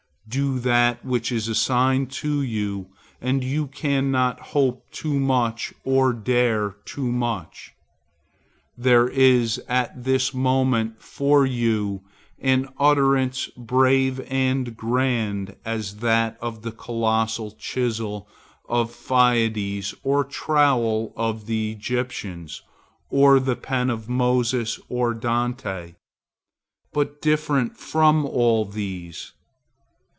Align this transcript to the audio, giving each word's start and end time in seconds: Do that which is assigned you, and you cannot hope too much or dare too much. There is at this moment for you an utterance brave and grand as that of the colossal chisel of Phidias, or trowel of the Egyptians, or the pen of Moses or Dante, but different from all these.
Do 0.29 0.59
that 0.59 1.03
which 1.03 1.29
is 1.29 1.49
assigned 1.49 2.23
you, 2.23 2.87
and 3.19 3.43
you 3.43 3.67
cannot 3.67 4.39
hope 4.39 4.89
too 4.89 5.19
much 5.19 5.73
or 5.83 6.13
dare 6.13 6.77
too 6.85 7.11
much. 7.11 7.73
There 8.77 9.09
is 9.09 9.61
at 9.67 10.05
this 10.05 10.33
moment 10.33 11.01
for 11.01 11.45
you 11.45 12.03
an 12.39 12.69
utterance 12.79 13.47
brave 13.57 14.21
and 14.31 14.77
grand 14.77 15.57
as 15.65 15.97
that 15.97 16.37
of 16.41 16.61
the 16.61 16.71
colossal 16.71 17.51
chisel 17.51 18.29
of 18.69 18.89
Phidias, 18.89 19.93
or 20.01 20.23
trowel 20.23 21.11
of 21.17 21.45
the 21.45 21.73
Egyptians, 21.73 22.61
or 23.09 23.37
the 23.37 23.57
pen 23.57 23.89
of 23.89 24.07
Moses 24.07 24.79
or 24.87 25.13
Dante, 25.13 25.95
but 26.93 27.21
different 27.21 27.75
from 27.75 28.25
all 28.25 28.63
these. 28.63 29.33